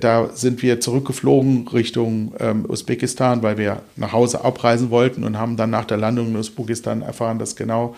[0.00, 5.56] Da sind wir zurückgeflogen Richtung ähm, Usbekistan, weil wir nach Hause abreisen wollten und haben
[5.56, 7.94] dann nach der Landung in Usbekistan erfahren, dass genau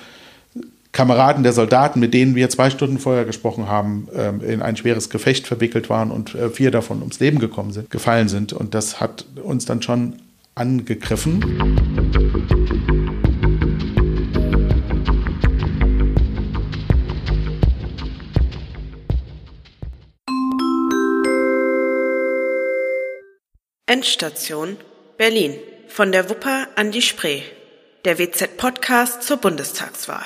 [0.93, 5.09] Kameraden der Soldaten, mit denen wir zwei Stunden vorher gesprochen haben, ähm, in ein schweres
[5.09, 8.53] Gefecht verwickelt waren und äh, vier davon ums Leben gekommen sind, gefallen sind.
[8.53, 10.15] Und das hat uns dann schon
[10.57, 12.10] angegriffen.
[24.01, 24.79] Endstation
[25.19, 25.53] Berlin.
[25.87, 27.43] Von der Wupper an die Spree.
[28.07, 30.25] Der WZ-Podcast zur Bundestagswahl.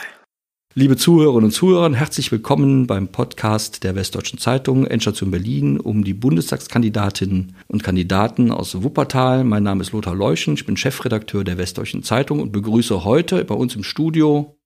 [0.74, 6.14] Liebe Zuhörerinnen und Zuhörer, herzlich willkommen beim Podcast der Westdeutschen Zeitung Endstation Berlin um die
[6.14, 9.42] Bundestagskandidatinnen und Kandidaten aus Wuppertal.
[9.42, 13.56] Mein Name ist Lothar Leuschen, ich bin Chefredakteur der Westdeutschen Zeitung und begrüße heute bei
[13.56, 14.56] uns im Studio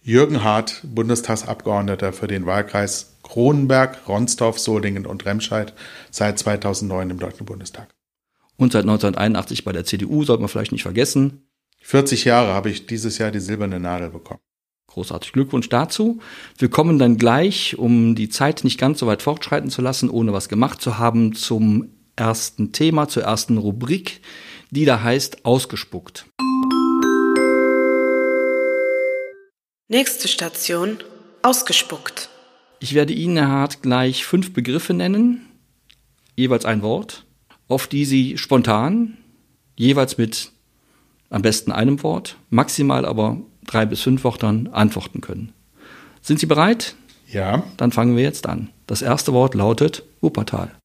[0.00, 5.74] Jürgen Hart, Bundestagsabgeordneter für den Wahlkreis Kronenberg, Ronsdorf, Solingen und Remscheid
[6.10, 7.88] seit 2009 im Deutschen Bundestag.
[8.56, 11.46] Und seit 1981 bei der CDU, sollte man vielleicht nicht vergessen.
[11.82, 14.40] 40 Jahre habe ich dieses Jahr die silberne Nadel bekommen.
[14.88, 16.20] Großartig Glückwunsch dazu.
[16.58, 20.32] Wir kommen dann gleich, um die Zeit nicht ganz so weit fortschreiten zu lassen, ohne
[20.32, 24.20] was gemacht zu haben, zum ersten Thema, zur ersten Rubrik,
[24.70, 26.26] die da heißt Ausgespuckt.
[29.88, 30.98] Nächste Station
[31.42, 32.30] Ausgespuckt.
[32.80, 35.46] Ich werde Ihnen, Herr Hart, gleich fünf Begriffe nennen,
[36.34, 37.25] jeweils ein Wort,
[37.68, 39.16] auf die Sie spontan,
[39.76, 40.52] jeweils mit
[41.28, 45.52] am besten einem Wort, maximal aber drei bis fünf Wörtern antworten können.
[46.22, 46.94] Sind Sie bereit?
[47.28, 47.64] Ja.
[47.76, 48.70] Dann fangen wir jetzt an.
[48.86, 50.78] Das erste Wort lautet Wuppertal.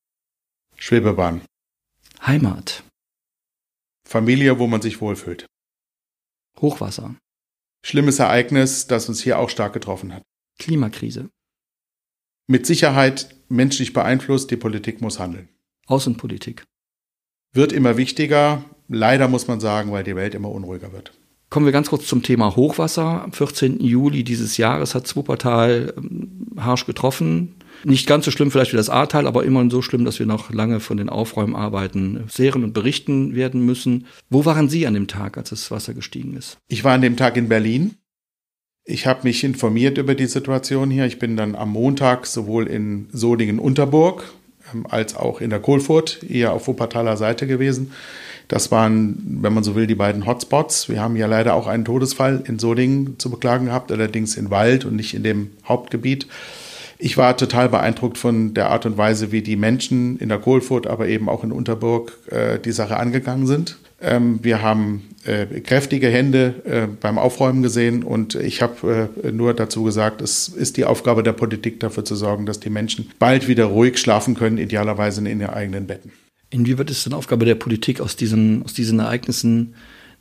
[0.75, 1.41] Schwebebahn.
[2.25, 2.83] Heimat.
[4.07, 5.45] Familie, wo man sich wohlfühlt.
[6.59, 7.15] Hochwasser.
[7.85, 10.23] Schlimmes Ereignis, das uns hier auch stark getroffen hat.
[10.59, 11.29] Klimakrise.
[12.47, 15.49] Mit Sicherheit menschlich beeinflusst, die Politik muss handeln.
[15.87, 16.63] Außenpolitik.
[17.53, 21.11] Wird immer wichtiger, leider muss man sagen, weil die Welt immer unruhiger wird.
[21.49, 23.23] Kommen wir ganz kurz zum Thema Hochwasser.
[23.23, 23.81] Am 14.
[23.81, 27.55] Juli dieses Jahres hat Wuppertal ähm, harsch getroffen.
[27.83, 30.53] Nicht ganz so schlimm vielleicht wie das Ahrtal, aber immerhin so schlimm, dass wir noch
[30.53, 34.05] lange von den Aufräumarbeiten zehren und berichten werden müssen.
[34.29, 36.57] Wo waren Sie an dem Tag, als das Wasser gestiegen ist?
[36.69, 37.95] Ich war an dem Tag in Berlin.
[38.85, 41.05] Ich habe mich informiert über die Situation hier.
[41.05, 44.23] Ich bin dann am Montag sowohl in Solingen-Unterburg
[44.89, 47.91] als auch in der Kohlfurt, eher auf Wuppertaler Seite gewesen.
[48.47, 50.89] Das waren, wenn man so will, die beiden Hotspots.
[50.89, 54.83] Wir haben ja leider auch einen Todesfall in Solingen zu beklagen gehabt, allerdings in Wald
[54.83, 56.27] und nicht in dem Hauptgebiet.
[56.97, 60.85] Ich war total beeindruckt von der Art und Weise, wie die Menschen in der Kohlfurt,
[60.85, 63.77] aber eben auch in Unterburg äh, die Sache angegangen sind.
[64.01, 69.53] Ähm, wir haben äh, kräftige Hände äh, beim Aufräumen gesehen und ich habe äh, nur
[69.53, 73.47] dazu gesagt, es ist die Aufgabe der Politik dafür zu sorgen, dass die Menschen bald
[73.47, 76.11] wieder ruhig schlafen können, idealerweise in ihren eigenen Betten.
[76.49, 79.75] Inwieweit ist es denn Aufgabe der Politik, aus diesen, aus diesen Ereignissen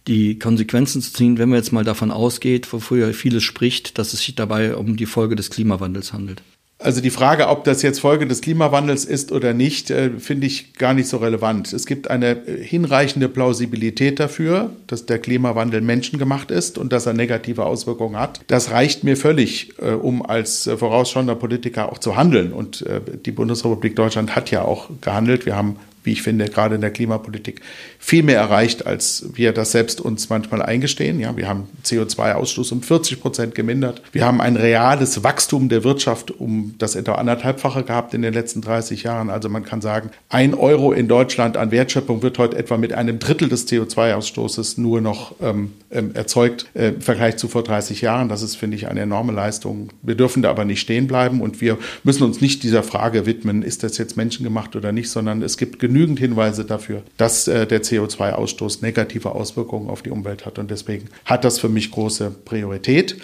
[0.06, 4.20] die Konsequenzen zu ziehen, wenn man jetzt mal davon ausgeht, wofür vieles spricht, dass es
[4.20, 6.42] sich dabei um die Folge des Klimawandels handelt?
[6.82, 10.72] Also die Frage, ob das jetzt Folge des Klimawandels ist oder nicht, äh, finde ich
[10.74, 11.74] gar nicht so relevant.
[11.74, 17.66] Es gibt eine hinreichende Plausibilität dafür, dass der Klimawandel menschengemacht ist und dass er negative
[17.66, 18.40] Auswirkungen hat.
[18.46, 22.52] Das reicht mir völlig, äh, um als äh, vorausschauender Politiker auch zu handeln.
[22.52, 22.84] Und
[23.26, 25.44] die Bundesrepublik Deutschland hat ja auch gehandelt.
[25.44, 27.60] Wir haben wie ich finde, gerade in der Klimapolitik
[27.98, 31.20] viel mehr erreicht, als wir das selbst uns manchmal eingestehen.
[31.20, 34.02] Ja, wir haben CO2-Ausstoß um 40 Prozent gemindert.
[34.12, 38.62] Wir haben ein reales Wachstum der Wirtschaft um das etwa anderthalbfache gehabt in den letzten
[38.62, 39.28] 30 Jahren.
[39.28, 43.18] Also man kann sagen, ein Euro in Deutschland an Wertschöpfung wird heute etwa mit einem
[43.18, 48.30] Drittel des CO2-Ausstoßes nur noch ähm, ähm, erzeugt äh, im Vergleich zu vor 30 Jahren.
[48.30, 49.90] Das ist, finde ich, eine enorme Leistung.
[50.02, 53.62] Wir dürfen da aber nicht stehen bleiben und wir müssen uns nicht dieser Frage widmen,
[53.62, 57.82] ist das jetzt menschengemacht oder nicht, sondern es gibt genügend Hinweise dafür, dass äh, der
[57.82, 60.58] CO2-Ausstoß negative Auswirkungen auf die Umwelt hat.
[60.58, 63.16] Und deswegen hat das für mich große Priorität.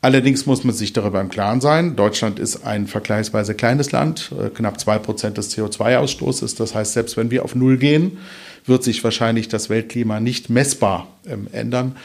[0.00, 4.50] Allerdings muss man sich darüber im Klaren sein, Deutschland ist ein vergleichsweise kleines Land, äh,
[4.50, 6.58] knapp zwei Prozent des CO2-Ausstoßes.
[6.58, 8.18] Das heißt, selbst wenn wir auf Null gehen,
[8.66, 11.96] wird sich wahrscheinlich das Weltklima nicht messbar ähm, ändern.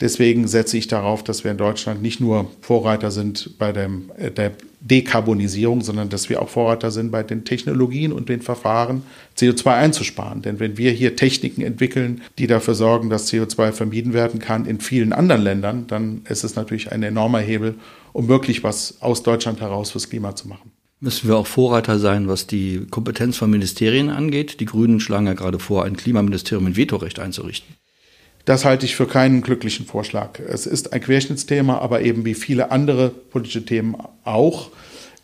[0.00, 4.30] Deswegen setze ich darauf, dass wir in Deutschland nicht nur Vorreiter sind bei dem, äh,
[4.30, 9.02] der Dekarbonisierung, sondern dass wir auch Vorreiter sind bei den Technologien und den Verfahren,
[9.38, 10.42] CO2 einzusparen.
[10.42, 14.80] Denn wenn wir hier Techniken entwickeln, die dafür sorgen, dass CO2 vermieden werden kann in
[14.80, 17.76] vielen anderen Ländern, dann ist es natürlich ein enormer Hebel,
[18.12, 20.70] um wirklich was aus Deutschland heraus fürs Klima zu machen.
[21.00, 24.60] Müssen wir auch Vorreiter sein, was die Kompetenz von Ministerien angeht?
[24.60, 27.74] Die Grünen schlagen ja gerade vor, ein Klimaministerium mit Vetorecht einzurichten.
[28.44, 30.38] Das halte ich für keinen glücklichen Vorschlag.
[30.38, 34.70] Es ist ein Querschnittsthema, aber eben wie viele andere politische Themen auch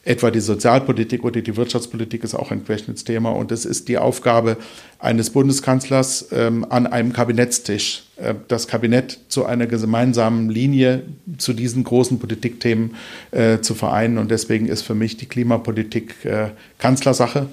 [0.03, 3.31] Etwa die Sozialpolitik oder die Wirtschaftspolitik ist auch ein Querschnittsthema.
[3.31, 4.57] Und es ist die Aufgabe
[4.99, 11.03] eines Bundeskanzlers ähm, an einem Kabinettstisch, äh, das Kabinett zu einer gemeinsamen Linie
[11.37, 12.95] zu diesen großen Politikthemen
[13.31, 14.17] äh, zu vereinen.
[14.17, 17.49] Und deswegen ist für mich die Klimapolitik äh, Kanzlersache.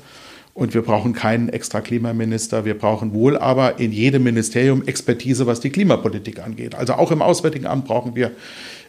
[0.57, 2.65] Und wir brauchen keinen extra Klimaminister.
[2.65, 6.74] Wir brauchen wohl aber in jedem Ministerium Expertise, was die Klimapolitik angeht.
[6.74, 8.31] Also auch im Auswärtigen Amt brauchen wir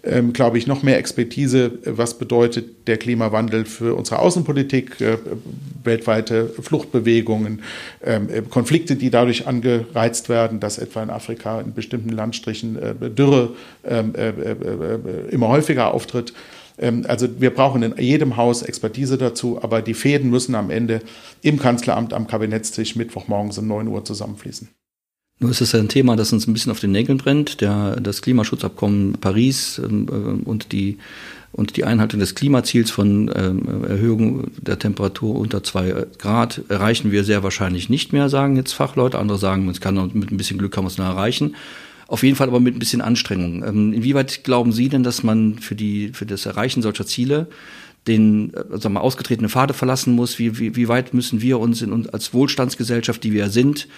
[0.05, 5.19] ähm, glaube ich, noch mehr Expertise, was bedeutet der Klimawandel für unsere Außenpolitik, äh,
[5.85, 7.62] weltweite Fluchtbewegungen,
[8.03, 13.11] ähm, äh, Konflikte, die dadurch angereizt werden, dass etwa in Afrika in bestimmten Landstrichen äh,
[13.11, 13.50] Dürre
[13.85, 16.32] ähm, äh, äh, äh, immer häufiger auftritt.
[16.78, 21.00] Ähm, also wir brauchen in jedem Haus Expertise dazu, aber die Fäden müssen am Ende
[21.42, 24.69] im Kanzleramt am Kabinettstisch Mittwochmorgens um 9 Uhr zusammenfließen.
[25.40, 27.60] Nur ist es ein Thema, das uns ein bisschen auf den Nägeln brennt.
[27.60, 30.98] Der, das Klimaschutzabkommen Paris ähm, äh, und, die,
[31.52, 37.22] und die Einhaltung des Klimaziels von ähm, Erhöhung der Temperatur unter zwei Grad erreichen wir
[37.22, 39.19] sehr wahrscheinlich nicht mehr, sagen jetzt Fachleute.
[39.19, 41.54] Andere sagen, es kann mit ein bisschen Glück kann man es noch erreichen.
[42.08, 43.62] Auf jeden Fall aber mit ein bisschen Anstrengung.
[43.62, 47.46] Ähm, inwieweit glauben Sie denn, dass man für, die, für das Erreichen solcher Ziele
[48.06, 50.38] den äh, sagen wir, ausgetretene Pfade verlassen muss?
[50.38, 53.88] Wie, wie, wie weit müssen wir uns in, als Wohlstandsgesellschaft, die wir sind,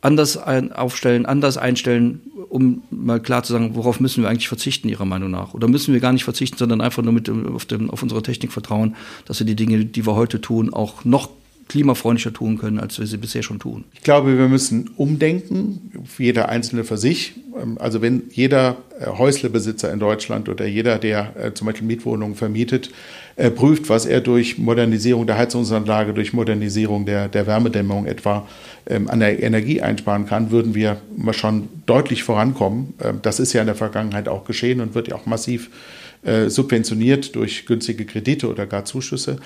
[0.00, 2.20] anders ein, aufstellen, anders einstellen,
[2.50, 5.54] um mal klar zu sagen, worauf müssen wir eigentlich verzichten, Ihrer Meinung nach?
[5.54, 8.52] Oder müssen wir gar nicht verzichten, sondern einfach nur mit auf, dem, auf unsere Technik
[8.52, 11.30] vertrauen, dass wir die Dinge, die wir heute tun, auch noch
[11.68, 13.84] klimafreundlicher tun können, als wir sie bisher schon tun.
[13.94, 17.34] Ich glaube, wir müssen umdenken, jeder Einzelne für sich.
[17.60, 22.34] Ähm, also wenn jeder äh, Häuslebesitzer in Deutschland oder jeder, der äh, zum Beispiel Mietwohnungen
[22.34, 22.90] vermietet,
[23.36, 28.46] äh, prüft, was er durch Modernisierung der Heizungsanlage, durch Modernisierung der, der Wärmedämmung etwa
[28.86, 30.98] ähm, an der Energie einsparen kann, würden wir
[31.32, 32.94] schon deutlich vorankommen.
[33.02, 35.70] Ähm, das ist ja in der Vergangenheit auch geschehen und wird ja auch massiv
[36.48, 39.38] subventioniert durch günstige Kredite oder gar Zuschüsse.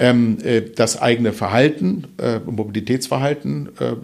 [0.00, 3.96] Ähm, äh, das eigene Verhalten, äh, Mobilitätsverhalten äh, äh,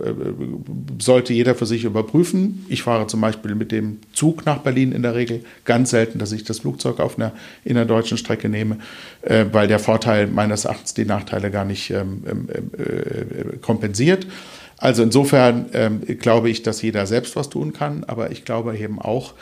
[0.98, 2.66] sollte jeder für sich überprüfen.
[2.68, 6.32] Ich fahre zum Beispiel mit dem Zug nach Berlin in der Regel ganz selten, dass
[6.32, 7.32] ich das Flugzeug auf einer
[7.64, 8.78] innerdeutschen Strecke nehme,
[9.22, 14.26] äh, weil der Vorteil meines Erachtens die Nachteile gar nicht ähm, ähm kompensiert.
[14.78, 18.98] Also insofern ähm, glaube ich, dass jeder selbst was tun kann, aber ich glaube eben
[19.00, 19.34] auch,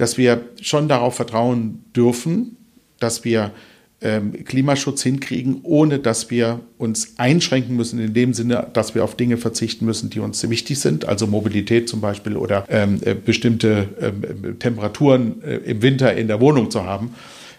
[0.00, 2.56] dass wir schon darauf vertrauen dürfen,
[3.00, 3.52] dass wir
[4.00, 9.14] ähm, Klimaschutz hinkriegen, ohne dass wir uns einschränken müssen, in dem Sinne, dass wir auf
[9.14, 13.88] Dinge verzichten müssen, die uns wichtig sind, also Mobilität zum Beispiel oder ähm, äh, bestimmte
[14.00, 17.14] ähm, Temperaturen äh, im Winter in der Wohnung zu haben.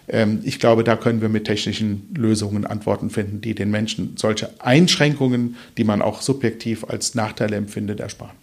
[0.08, 4.50] Ähm, ich glaube, da können wir mit technischen Lösungen Antworten finden, die den Menschen solche
[4.58, 8.41] Einschränkungen, die man auch subjektiv als Nachteile empfindet, ersparen.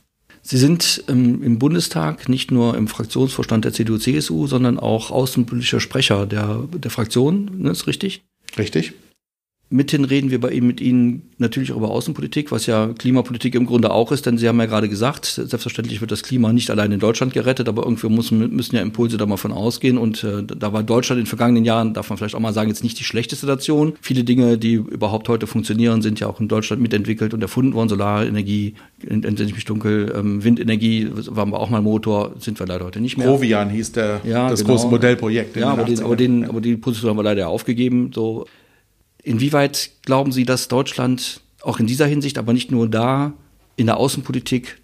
[0.50, 6.26] Sie sind ähm, im Bundestag nicht nur im Fraktionsvorstand der CDU-CSU, sondern auch außenpolitischer Sprecher
[6.26, 8.24] der, der Fraktion, ne, ist richtig?
[8.58, 8.94] Richtig.
[9.72, 13.68] Mithin reden wir bei Ihnen mit Ihnen natürlich auch über Außenpolitik, was ja Klimapolitik im
[13.68, 16.92] Grunde auch ist, denn Sie haben ja gerade gesagt, selbstverständlich wird das Klima nicht allein
[16.92, 20.44] in Deutschland gerettet, aber irgendwie müssen, müssen ja Impulse da mal von ausgehen und äh,
[20.44, 23.00] da war Deutschland in den vergangenen Jahren, darf man vielleicht auch mal sagen, jetzt nicht
[23.00, 23.94] die schlechteste Nation.
[24.02, 27.90] Viele Dinge, die überhaupt heute funktionieren, sind ja auch in Deutschland mitentwickelt und erfunden worden.
[27.90, 28.74] Solarenergie,
[29.08, 33.02] entsinne ich mich dunkel, ähm, Windenergie waren wir auch mal Motor, sind wir leider heute
[33.02, 33.28] nicht mehr.
[33.28, 34.74] Provian hieß der, ja, das genau.
[34.74, 35.56] große Modellprojekt.
[35.58, 38.12] Ja, aber, den, aber, den, aber die Position haben wir leider aufgegeben.
[38.14, 38.46] So
[39.24, 43.34] Inwieweit glauben Sie, dass Deutschland auch in dieser Hinsicht, aber nicht nur da,
[43.76, 44.82] in der Außenpolitik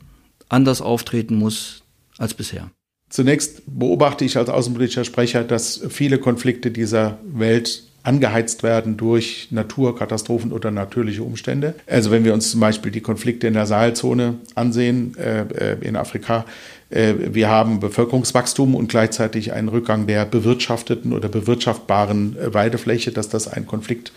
[0.50, 1.84] anders auftreten muss
[2.18, 2.72] als bisher?
[3.10, 10.52] Zunächst beobachte ich als außenpolitischer Sprecher, dass viele Konflikte dieser Welt angeheizt werden durch Naturkatastrophen
[10.52, 11.74] oder natürliche Umstände.
[11.88, 15.96] Also wenn wir uns zum Beispiel die Konflikte in der Sahelzone ansehen, äh, äh in
[15.96, 16.46] Afrika,
[16.90, 23.48] wir haben Bevölkerungswachstum und gleichzeitig einen Rückgang der bewirtschafteten oder bewirtschaftbaren äh, Weidefläche, dass das
[23.48, 24.12] ein Konflikt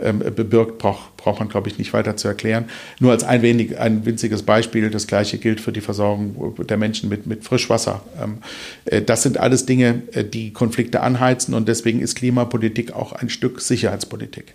[0.00, 2.66] ähm, bewirkt, braucht, braucht man, glaube ich, nicht weiter zu erklären.
[3.00, 7.08] Nur als ein, wenig, ein winziges Beispiel, das gleiche gilt für die Versorgung der Menschen
[7.08, 8.02] mit, mit Frischwasser.
[8.22, 8.38] Ähm,
[8.84, 13.60] äh, das sind alles Dinge, die Konflikte anheizen und deswegen ist Klimapolitik auch ein Stück
[13.60, 14.54] Sicherheitspolitik.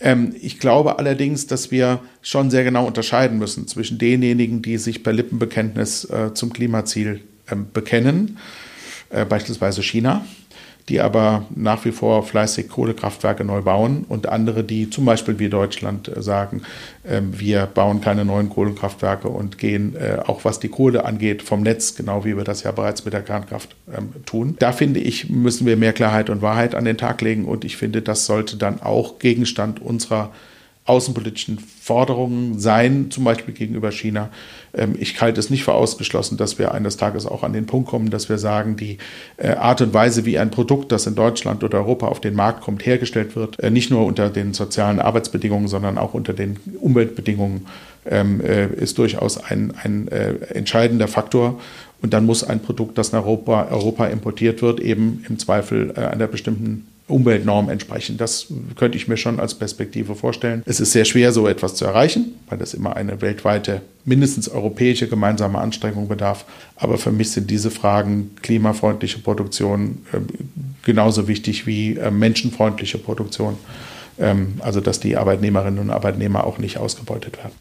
[0.00, 5.02] Ähm, ich glaube allerdings, dass wir schon sehr genau unterscheiden müssen zwischen denjenigen, die sich
[5.02, 7.20] per Lippenbekenntnis äh, zum Klimaziel
[7.50, 8.38] ähm, bekennen,
[9.10, 10.24] äh, beispielsweise China,
[10.88, 15.48] die aber nach wie vor fleißig Kohlekraftwerke neu bauen und andere, die zum Beispiel wie
[15.48, 16.62] Deutschland äh, sagen,
[17.08, 21.62] ähm, wir bauen keine neuen Kohlekraftwerke und gehen äh, auch was die Kohle angeht vom
[21.62, 24.56] Netz, genau wie wir das ja bereits mit der Kernkraft ähm, tun.
[24.58, 27.76] Da finde ich, müssen wir mehr Klarheit und Wahrheit an den Tag legen und ich
[27.76, 30.32] finde, das sollte dann auch Gegenstand unserer
[30.86, 34.28] außenpolitischen Forderungen sein, zum Beispiel gegenüber China.
[34.74, 37.88] Ähm, ich halte es nicht für ausgeschlossen, dass wir eines Tages auch an den Punkt
[37.88, 38.98] kommen, dass wir sagen, die
[39.38, 42.60] äh, Art und Weise, wie ein Produkt, das in Deutschland oder Europa auf den Markt
[42.60, 47.66] kommt, hergestellt wird, äh, nicht nur unter den sozialen Arbeitsbedingungen, sondern auch unter den Umweltbedingungen,
[48.04, 51.58] ähm, äh, ist durchaus ein, ein entscheidender Faktor.
[52.02, 56.26] Und dann muss ein Produkt, das nach Europa, Europa importiert wird, eben im Zweifel einer
[56.26, 58.16] bestimmten Umweltnorm entsprechen.
[58.16, 58.46] Das
[58.76, 60.62] könnte ich mir schon als Perspektive vorstellen.
[60.64, 65.06] Es ist sehr schwer, so etwas zu erreichen, weil es immer eine weltweite, mindestens europäische
[65.06, 66.46] gemeinsame Anstrengung bedarf.
[66.76, 70.18] Aber für mich sind diese Fragen klimafreundliche Produktion äh,
[70.82, 73.56] genauso wichtig wie äh, menschenfreundliche Produktion.
[74.18, 77.52] Ähm, also dass die Arbeitnehmerinnen und Arbeitnehmer auch nicht ausgebeutet werden.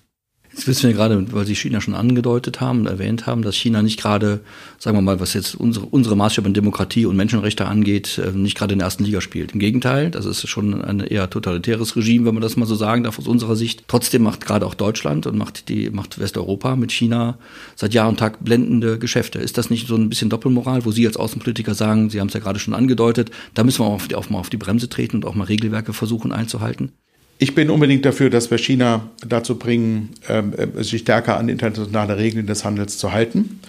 [0.54, 3.82] Jetzt wissen wir gerade, weil Sie China schon angedeutet haben und erwähnt haben, dass China
[3.82, 4.42] nicht gerade,
[4.78, 8.56] sagen wir mal, was jetzt unsere, unsere Maßstäbe in Demokratie und Menschenrechte angeht, äh, nicht
[8.56, 9.54] gerade in der ersten Liga spielt.
[9.54, 13.04] Im Gegenteil, das ist schon ein eher totalitäres Regime, wenn man das mal so sagen
[13.04, 13.86] darf aus unserer Sicht.
[13.88, 17.40] Trotzdem macht gerade auch Deutschland und macht die macht Westeuropa mit China
[17.76, 19.40] seit Jahr und Tag blendende Geschäfte.
[19.40, 22.36] Ist das nicht so ein bisschen Doppelmoral, wo Sie als Außenpolitiker sagen, Sie haben es
[22.36, 25.26] ja gerade schon angedeutet, da müssen wir auch, auch mal auf die Bremse treten und
[25.26, 26.92] auch mal Regelwerke versuchen einzuhalten?
[27.40, 32.18] Ich bin unbedingt dafür, dass wir China dazu bringen, ähm, äh, sich stärker an internationale
[32.18, 33.60] Regeln des Handels zu halten.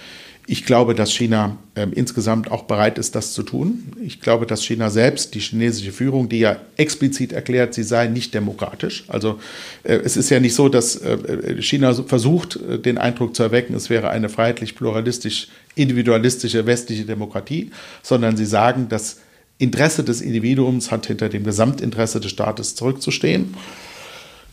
[0.47, 3.95] Ich glaube, dass China äh, insgesamt auch bereit ist, das zu tun.
[4.03, 8.35] Ich glaube, dass China selbst, die chinesische Führung, die ja explizit erklärt, sie sei nicht
[8.35, 9.05] demokratisch.
[9.09, 9.41] Also
[9.85, 13.89] äh, es ist ja nicht so, dass äh, China versucht, den Eindruck zu erwecken, es
[13.89, 17.71] wäre eine freiheitlich, pluralistisch, individualistische westliche Demokratie,
[18.03, 19.21] sondern sie sagen, dass
[19.59, 23.55] Interesse des Individuums hat hinter dem Gesamtinteresse des Staates zurückzustehen.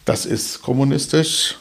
[0.05, 1.57] Das ist kommunistisch.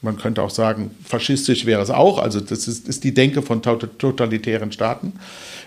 [0.00, 2.18] Man könnte auch sagen, faschistisch wäre es auch.
[2.18, 5.12] Also das ist, ist die Denke von totalitären Staaten.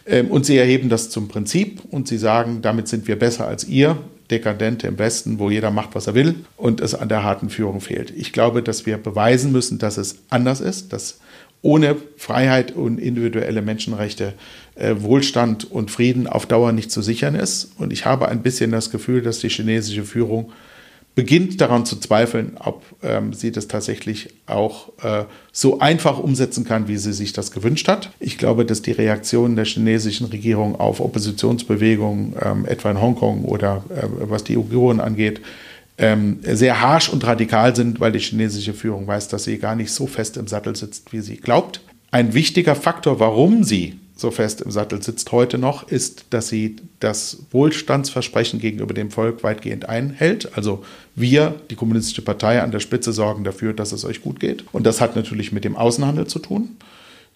[0.06, 3.64] Ähm, und sie erheben das zum Prinzip und sie sagen, damit sind wir besser als
[3.64, 3.98] ihr,
[4.32, 7.80] Dekadente im Westen, wo jeder macht, was er will und es an der harten Führung
[7.80, 8.12] fehlt.
[8.12, 11.20] Ich glaube, dass wir beweisen müssen, dass es anders ist, dass
[11.62, 14.34] ohne Freiheit und individuelle Menschenrechte
[14.76, 17.72] äh, Wohlstand und Frieden auf Dauer nicht zu sichern ist.
[17.78, 20.52] Und ich habe ein bisschen das Gefühl, dass die chinesische Führung
[21.16, 26.90] beginnt daran zu zweifeln, ob ähm, sie das tatsächlich auch äh, so einfach umsetzen kann,
[26.90, 28.12] wie sie sich das gewünscht hat.
[28.20, 33.86] Ich glaube, dass die Reaktionen der chinesischen Regierung auf Oppositionsbewegungen, ähm, etwa in Hongkong oder
[33.90, 35.40] äh, was die Uiguren angeht,
[35.98, 39.94] ähm, sehr harsch und radikal sind, weil die chinesische Führung weiß, dass sie gar nicht
[39.94, 41.80] so fest im Sattel sitzt, wie sie glaubt.
[42.12, 46.78] Ein wichtiger Faktor, warum sie so fest im Sattel sitzt heute noch, ist, dass sie
[47.00, 50.56] das Wohlstandsversprechen gegenüber dem Volk weitgehend einhält.
[50.56, 54.64] Also wir, die Kommunistische Partei an der Spitze, sorgen dafür, dass es euch gut geht.
[54.72, 56.78] Und das hat natürlich mit dem Außenhandel zu tun.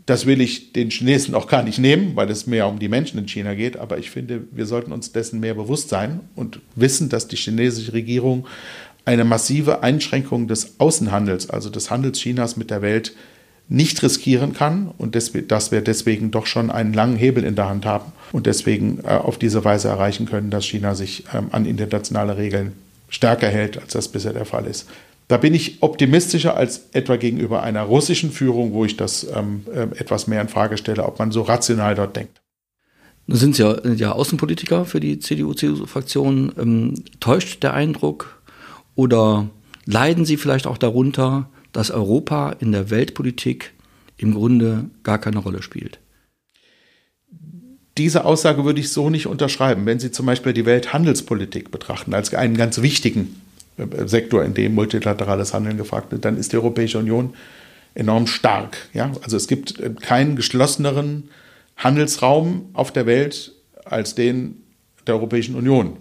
[0.05, 3.19] Das will ich den Chinesen auch gar nicht nehmen, weil es mehr um die Menschen
[3.19, 3.75] in China geht.
[3.75, 7.91] Aber ich finde, wir sollten uns dessen mehr bewusst sein und wissen, dass die chinesische
[7.91, 8.47] Regierung
[9.03, 13.13] eine massive Einschränkung des Außenhandels, also des Handels Chinas mit der Welt,
[13.69, 17.85] nicht riskieren kann und dass wir deswegen doch schon einen langen Hebel in der Hand
[17.85, 22.37] haben und deswegen äh, auf diese Weise erreichen können, dass China sich ähm, an internationale
[22.37, 22.73] Regeln
[23.09, 24.89] stärker hält, als das bisher der Fall ist.
[25.27, 29.83] Da bin ich optimistischer als etwa gegenüber einer russischen Führung, wo ich das ähm, äh,
[29.99, 32.41] etwas mehr in Frage stelle, ob man so rational dort denkt.
[33.27, 36.53] Sind Sie ja, ja Außenpolitiker für die CDU-CSU-Fraktion.
[36.57, 38.41] Ähm, täuscht der Eindruck
[38.95, 39.47] oder
[39.85, 43.73] leiden Sie vielleicht auch darunter, dass Europa in der Weltpolitik
[44.17, 45.99] im Grunde gar keine Rolle spielt.
[47.97, 49.85] Diese Aussage würde ich so nicht unterschreiben.
[49.85, 53.41] Wenn Sie zum Beispiel die Welthandelspolitik betrachten als einen ganz wichtigen
[53.77, 57.33] äh, Sektor, in dem multilaterales Handeln gefragt wird, dann ist die Europäische Union
[57.95, 58.77] enorm stark.
[58.93, 59.11] Ja?
[59.21, 61.29] Also es gibt äh, keinen geschlosseneren
[61.75, 63.53] Handelsraum auf der Welt
[63.85, 64.63] als den
[65.07, 65.97] der Europäischen Union.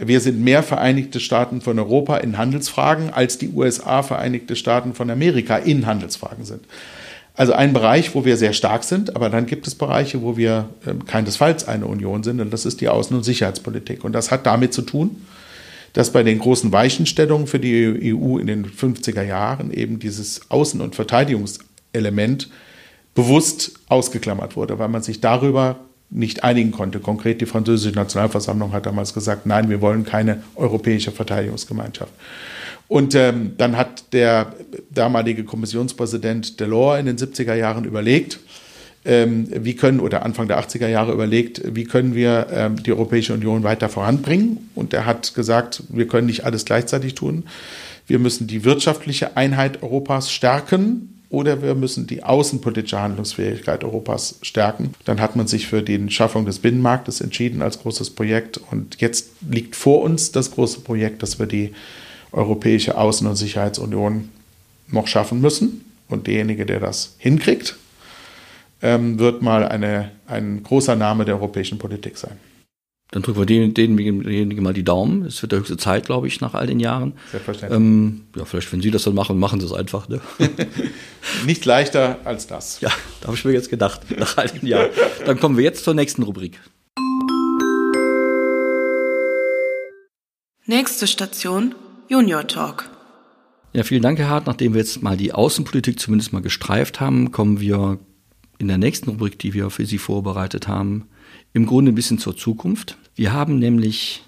[0.00, 5.10] Wir sind mehr Vereinigte Staaten von Europa in Handelsfragen, als die USA Vereinigte Staaten von
[5.10, 6.64] Amerika in Handelsfragen sind.
[7.34, 10.68] Also ein Bereich, wo wir sehr stark sind, aber dann gibt es Bereiche, wo wir
[10.86, 14.04] äh, keinesfalls eine Union sind, und das ist die Außen- und Sicherheitspolitik.
[14.04, 15.22] Und das hat damit zu tun,
[15.92, 20.80] dass bei den großen Weichenstellungen für die EU in den 50er Jahren eben dieses Außen-
[20.80, 22.48] und Verteidigungselement
[23.14, 25.76] bewusst ausgeklammert wurde, weil man sich darüber
[26.10, 27.00] nicht einigen konnte.
[27.00, 32.12] Konkret die französische Nationalversammlung hat damals gesagt, nein, wir wollen keine europäische Verteidigungsgemeinschaft.
[32.88, 34.54] Und ähm, dann hat der
[34.90, 38.40] damalige Kommissionspräsident Delors in den 70er Jahren überlegt,
[39.04, 43.34] ähm, wie können, oder Anfang der 80er Jahre überlegt, wie können wir ähm, die Europäische
[43.34, 44.70] Union weiter voranbringen.
[44.74, 47.44] Und er hat gesagt, wir können nicht alles gleichzeitig tun.
[48.06, 54.94] Wir müssen die wirtschaftliche Einheit Europas stärken oder wir müssen die außenpolitische Handlungsfähigkeit Europas stärken.
[55.04, 59.30] Dann hat man sich für die Schaffung des Binnenmarktes entschieden als großes Projekt und jetzt
[59.48, 61.72] liegt vor uns das große Projekt, dass wir die
[62.32, 64.28] Europäische Außen- und Sicherheitsunion
[64.88, 65.84] noch schaffen müssen.
[66.08, 67.76] Und derjenige, der das hinkriegt,
[68.80, 72.38] ähm, wird mal eine, ein großer Name der europäischen Politik sein.
[73.10, 75.24] Dann drücken wir denjenigen mal die Daumen.
[75.24, 77.14] Es wird der höchste Zeit, glaube ich, nach all den Jahren.
[77.30, 77.80] Selbstverständlich.
[77.80, 80.10] Ähm, ja, vielleicht, wenn Sie das dann machen, machen Sie es einfach.
[80.10, 80.20] Ne?
[81.46, 82.82] Nicht leichter als das.
[82.82, 84.90] Ja, da habe ich mir jetzt gedacht, nach all den Jahren.
[85.24, 86.60] Dann kommen wir jetzt zur nächsten Rubrik.
[90.66, 91.74] Nächste Station,
[92.10, 92.90] Junior Talk.
[93.72, 94.46] Ja, vielen Dank, Herr Hart.
[94.46, 97.98] Nachdem wir jetzt mal die Außenpolitik zumindest mal gestreift haben, kommen wir
[98.58, 101.08] in der nächsten Rubrik, die wir für Sie vorbereitet haben,
[101.58, 102.96] im Grunde ein bisschen zur Zukunft.
[103.16, 104.22] Wir haben nämlich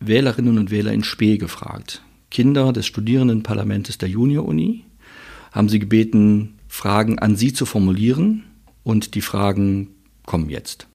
[0.00, 2.02] Wählerinnen und Wähler in Spee gefragt.
[2.32, 4.84] Kinder des Studierendenparlamentes der Junior-Uni
[5.52, 8.42] haben sie gebeten, Fragen an sie zu formulieren
[8.82, 9.94] und die Fragen
[10.26, 10.88] kommen jetzt.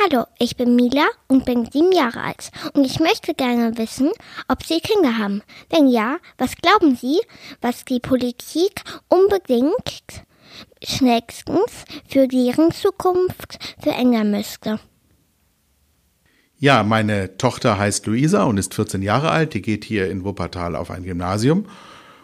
[0.00, 4.10] Hallo, ich bin Mila und bin sieben Jahre alt und ich möchte gerne wissen,
[4.46, 5.42] ob Sie Kinder haben.
[5.68, 7.18] Wenn ja, was glauben Sie,
[7.60, 10.22] was die Politik unbedingt
[10.82, 14.78] schnellstens für deren Zukunft verändern müsste?
[16.60, 19.54] Ja, meine Tochter heißt Luisa und ist 14 Jahre alt.
[19.54, 21.66] Die geht hier in Wuppertal auf ein Gymnasium.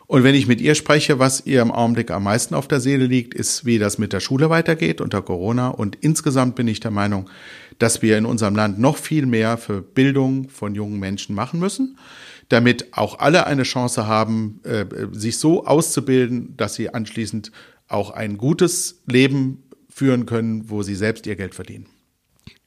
[0.07, 3.07] Und wenn ich mit ihr spreche, was ihr im Augenblick am meisten auf der Seele
[3.07, 5.69] liegt, ist, wie das mit der Schule weitergeht unter Corona.
[5.69, 7.31] Und insgesamt bin ich der Meinung,
[7.79, 11.97] dass wir in unserem Land noch viel mehr für Bildung von jungen Menschen machen müssen,
[12.49, 17.53] damit auch alle eine Chance haben, äh, sich so auszubilden, dass sie anschließend
[17.87, 21.87] auch ein gutes Leben führen können, wo sie selbst ihr Geld verdienen.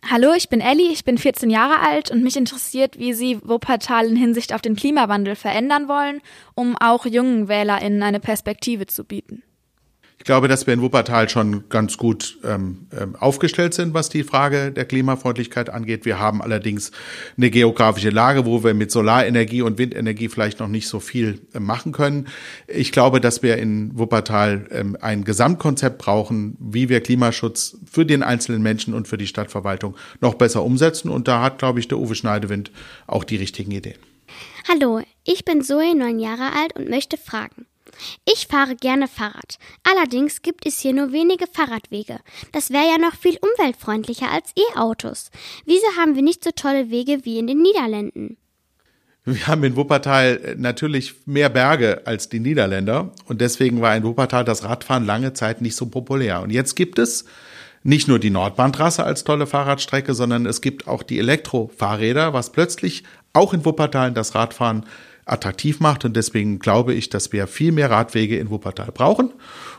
[0.06, 4.08] Hallo, ich bin Elli, ich bin 14 Jahre alt und mich interessiert, wie Sie Wuppertal
[4.08, 6.22] in Hinsicht auf den Klimawandel verändern wollen,
[6.56, 9.44] um auch jungen WählerInnen eine Perspektive zu bieten.
[10.20, 14.24] Ich glaube, dass wir in Wuppertal schon ganz gut ähm, ähm, aufgestellt sind, was die
[14.24, 16.06] Frage der Klimafreundlichkeit angeht.
[16.06, 16.92] Wir haben allerdings
[17.38, 21.60] eine geografische Lage, wo wir mit Solarenergie und Windenergie vielleicht noch nicht so viel äh,
[21.60, 22.28] machen können.
[22.68, 28.24] Ich glaube, dass wir in Wuppertal ähm, ein Gesamtkonzept brauchen, wie wir Klimaschutz für den
[28.24, 31.10] einzelnen Menschen und für die Stadtverwaltung noch besser umsetzen.
[31.10, 32.72] Und da hat, glaube ich, der Uwe Schneidewind
[33.06, 33.98] auch die richtigen Ideen.
[34.68, 37.68] Hallo, ich bin Zoe, neun Jahre alt und möchte fragen.
[38.26, 39.58] Ich fahre gerne Fahrrad.
[39.84, 42.20] Allerdings gibt es hier nur wenige Fahrradwege.
[42.52, 45.32] Das wäre ja noch viel umweltfreundlicher als E-Autos.
[45.66, 48.38] Wieso haben wir nicht so tolle Wege wie in den Niederlanden?
[49.26, 54.46] Wir haben in Wuppertal natürlich mehr Berge als die Niederländer und deswegen war in Wuppertal
[54.46, 56.42] das Radfahren lange Zeit nicht so populär.
[56.42, 57.26] Und jetzt gibt es
[57.84, 63.04] nicht nur die Nordbahntrasse als tolle Fahrradstrecke, sondern es gibt auch die Elektrofahrräder, was plötzlich
[63.34, 64.86] auch in Wuppertal das Radfahren
[65.28, 66.06] attraktiv macht.
[66.06, 69.34] Und deswegen glaube ich, dass wir viel mehr Radwege in Wuppertal brauchen.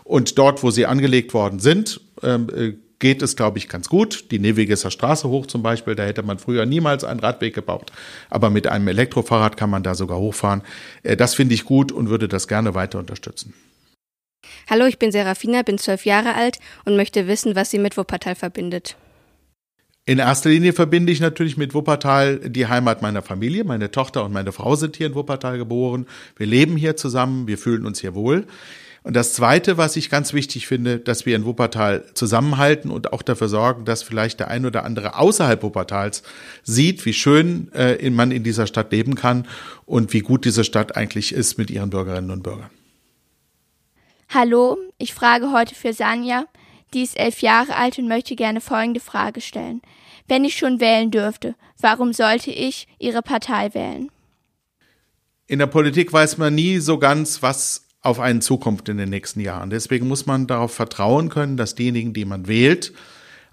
[0.05, 4.31] Und dort, wo sie angelegt worden sind, ähm, äh, geht es, glaube ich, ganz gut.
[4.31, 7.93] Die Nevigesser Straße hoch zum Beispiel, da hätte man früher niemals einen Radweg gebaut.
[8.29, 10.63] Aber mit einem Elektrofahrrad kann man da sogar hochfahren.
[11.03, 13.55] Äh, das finde ich gut und würde das gerne weiter unterstützen.
[14.69, 18.35] Hallo, ich bin Serafina, bin zwölf Jahre alt und möchte wissen, was sie mit Wuppertal
[18.35, 18.97] verbindet.
[20.09, 23.63] In erster Linie verbinde ich natürlich mit Wuppertal die Heimat meiner Familie.
[23.65, 26.07] Meine Tochter und meine Frau sind hier in Wuppertal geboren.
[26.35, 28.47] Wir leben hier zusammen, wir fühlen uns hier wohl.
[29.03, 33.21] Und das Zweite, was ich ganz wichtig finde, dass wir in Wuppertal zusammenhalten und auch
[33.21, 36.23] dafür sorgen, dass vielleicht der ein oder andere außerhalb Wuppertals
[36.63, 39.47] sieht, wie schön äh, man in dieser Stadt leben kann
[39.85, 42.71] und wie gut diese Stadt eigentlich ist mit ihren Bürgerinnen und Bürgern.
[44.31, 46.47] Hallo, ich frage heute für Sanja.
[46.95, 49.83] Die ist elf Jahre alt und möchte gerne folgende Frage stellen.
[50.29, 54.11] Wenn ich schon wählen dürfte, warum sollte ich Ihre Partei wählen?
[55.47, 59.41] In der Politik weiß man nie so ganz, was auf einen zukommt in den nächsten
[59.41, 59.71] Jahren.
[59.71, 62.93] Deswegen muss man darauf vertrauen können, dass diejenigen, die man wählt,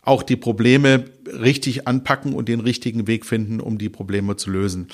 [0.02, 4.90] auch die Probleme richtig anpacken und den richtigen Weg finden, um die Probleme zu lösen.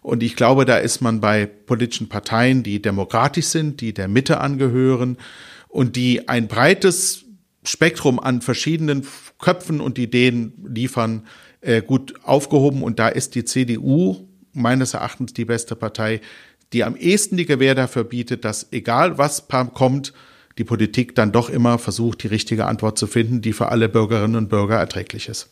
[0.00, 4.40] Und ich glaube, da ist man bei politischen Parteien, die demokratisch sind, die der Mitte
[4.40, 5.18] angehören
[5.68, 7.25] und die ein breites
[7.66, 9.06] Spektrum an verschiedenen
[9.38, 11.26] Köpfen und Ideen liefern,
[11.60, 12.82] äh, gut aufgehoben.
[12.82, 16.20] Und da ist die CDU meines Erachtens die beste Partei,
[16.72, 20.12] die am ehesten die Gewähr dafür bietet, dass egal was kommt,
[20.58, 24.36] die Politik dann doch immer versucht, die richtige Antwort zu finden, die für alle Bürgerinnen
[24.36, 25.50] und Bürger erträglich ist.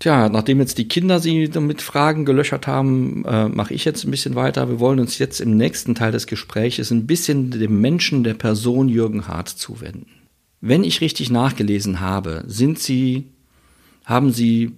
[0.00, 4.12] Tja, nachdem jetzt die Kinder sie mit Fragen gelöchert haben, äh, mache ich jetzt ein
[4.12, 4.68] bisschen weiter.
[4.68, 8.88] Wir wollen uns jetzt im nächsten Teil des Gespräches ein bisschen dem Menschen, der Person
[8.88, 10.17] Jürgen Hart zuwenden.
[10.60, 13.28] Wenn ich richtig nachgelesen habe, sind Sie,
[14.04, 14.72] haben Sie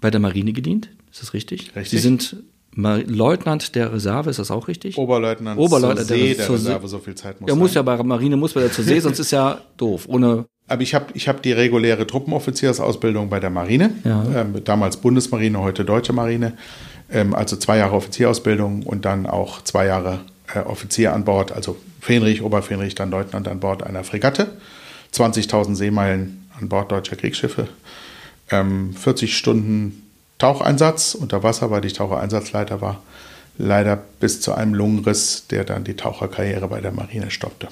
[0.00, 0.90] bei der Marine gedient?
[1.10, 1.72] Ist das richtig?
[1.76, 1.90] Richtig.
[1.90, 2.36] Sie sind
[2.74, 4.96] Leutnant der Reserve, ist das auch richtig?
[4.96, 7.76] Oberleutnant, Oberleutnant zur See der, der Reserve, so viel Zeit muss Er muss sein.
[7.76, 10.04] ja bei der Marine, muss bei der zur See, sonst ist ja doof.
[10.08, 14.24] Ohne Aber ich habe ich hab die reguläre Truppenoffiziersausbildung bei der Marine, Ja.
[14.34, 16.54] ähm, damals Bundesmarine, heute Deutsche Marine,
[17.10, 20.20] Ähm, also zwei Jahre Offizierausbildung und dann auch zwei Jahre
[20.54, 24.52] äh, Offizier an Bord, also Fähnrich, Oberfähnrich, dann Leutnant an Bord einer Fregatte.
[25.12, 27.68] 20.000 Seemeilen an Bord deutscher Kriegsschiffe.
[28.48, 30.02] 40 ähm, Stunden
[30.38, 33.02] Taucheinsatz unter Wasser, weil ich Tauchereinsatzleiter war.
[33.58, 37.68] Leider bis zu einem Lungenriss, der dann die Taucherkarriere bei der Marine stoppte.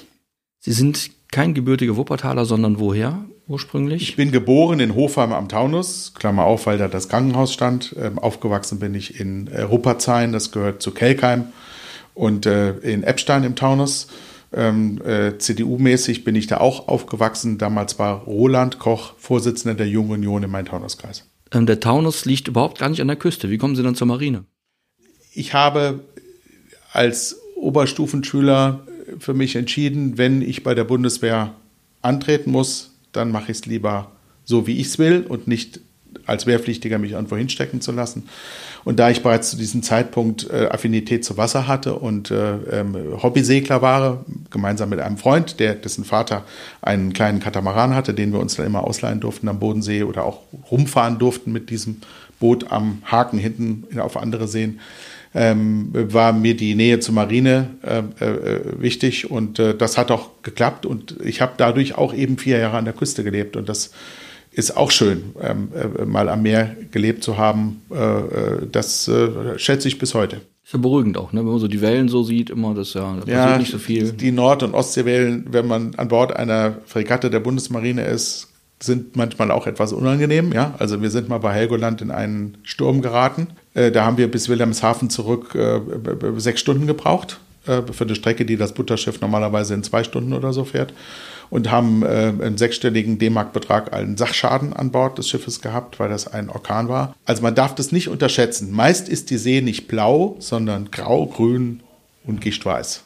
[0.59, 4.01] Sie sind kein gebürtiger Wuppertaler, sondern woher ursprünglich?
[4.01, 7.95] Ich bin geboren in Hofheim am Taunus, Klammer auf, weil da das Krankenhaus stand.
[7.99, 11.47] Ähm, aufgewachsen bin ich in äh, Ruppertsheim, das gehört zu Kelkheim,
[12.13, 14.07] und äh, in Eppstein im Taunus.
[14.53, 17.57] Ähm, äh, CDU-mäßig bin ich da auch aufgewachsen.
[17.57, 21.29] Damals war Roland Koch Vorsitzender der Jungen Union im Main-Taunus-Kreis.
[21.51, 23.49] Ähm, der Taunus liegt überhaupt gar nicht an der Küste.
[23.49, 24.45] Wie kommen Sie dann zur Marine?
[25.33, 26.01] Ich habe
[26.91, 28.85] als Oberstufenschüler
[29.19, 31.53] für mich entschieden, wenn ich bei der Bundeswehr
[32.01, 34.11] antreten muss, dann mache ich es lieber
[34.43, 35.79] so, wie ich es will und nicht
[36.25, 38.23] als Wehrpflichtiger mich irgendwo hinstecken zu lassen.
[38.83, 42.95] Und da ich bereits zu diesem Zeitpunkt äh, Affinität zu Wasser hatte und äh, ähm,
[43.21, 46.43] Hobbysegler war, gemeinsam mit einem Freund, der, dessen Vater
[46.81, 50.41] einen kleinen Katamaran hatte, den wir uns dann immer ausleihen durften am Bodensee oder auch
[50.71, 51.97] rumfahren durften mit diesem
[52.39, 54.79] Boot am Haken hinten auf andere Seen,
[55.33, 59.31] ähm, war mir die Nähe zur Marine äh, äh, wichtig.
[59.31, 60.85] Und äh, das hat auch geklappt.
[60.85, 63.55] Und ich habe dadurch auch eben vier Jahre an der Küste gelebt.
[63.55, 63.91] Und das
[64.51, 67.81] ist auch schön, ähm, äh, mal am Meer gelebt zu haben.
[67.89, 70.41] Äh, äh, das äh, schätze ich bis heute.
[70.63, 71.39] Ist ja beruhigend auch, ne?
[71.39, 74.11] wenn man so die Wellen so sieht, immer das ja, da ja, nicht so viel.
[74.11, 79.51] Die Nord- und Ostseewellen, wenn man an Bord einer Fregatte der Bundesmarine ist, sind manchmal
[79.51, 80.51] auch etwas unangenehm.
[80.51, 80.75] Ja?
[80.79, 83.47] Also wir sind mal bei Helgoland in einen Sturm geraten.
[83.73, 85.79] Äh, da haben wir bis Wilhelmshaven zurück äh,
[86.37, 90.65] sechs Stunden gebraucht für eine Strecke, die das Butterschiff normalerweise in zwei Stunden oder so
[90.65, 90.95] fährt
[91.51, 96.27] und haben äh, einen sechsstelligen D-Mark-Betrag an Sachschaden an Bord des Schiffes gehabt, weil das
[96.27, 97.15] ein Orkan war.
[97.25, 98.71] Also man darf das nicht unterschätzen.
[98.71, 101.81] Meist ist die See nicht blau, sondern grau, grün
[102.25, 103.03] und gichtweiß.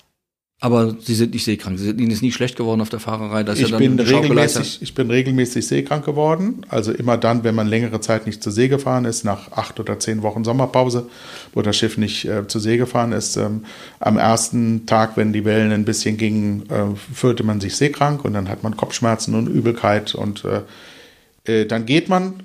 [0.65, 1.77] Aber Sie sind nicht seekrank.
[1.77, 3.43] Sie sind Ihnen ist nie schlecht geworden auf der Fahrerei.
[3.43, 6.65] Das ich, ja bin regelmäßig, ich bin regelmäßig seekrank geworden.
[6.69, 9.99] Also immer dann, wenn man längere Zeit nicht zur See gefahren ist, nach acht oder
[9.99, 11.07] zehn Wochen Sommerpause,
[11.53, 13.37] wo das Schiff nicht äh, zur See gefahren ist.
[13.37, 13.63] Ähm,
[13.99, 18.33] am ersten Tag, wenn die Wellen ein bisschen gingen, äh, fühlte man sich seekrank und
[18.33, 20.15] dann hat man Kopfschmerzen und Übelkeit.
[20.15, 22.41] Und äh, äh dann geht man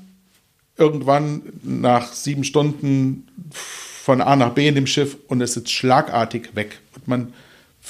[0.76, 6.50] irgendwann nach sieben Stunden von A nach B in dem Schiff und es ist schlagartig
[6.54, 6.80] weg.
[6.96, 7.32] Und man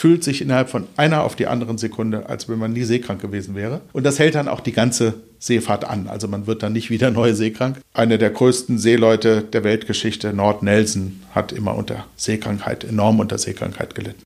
[0.01, 3.55] fühlt sich innerhalb von einer auf die anderen Sekunde, als wenn man nie seekrank gewesen
[3.55, 3.83] wäre.
[3.93, 6.09] Und das hält dann auch die ganze Seefahrt an.
[6.09, 7.79] Also man wird dann nicht wieder neu seekrank.
[7.93, 13.95] Einer der größten Seeleute der Weltgeschichte, Nord Nelson, hat immer unter Seekrankheit, enorm unter Seekrankheit
[13.95, 14.23] gelitten.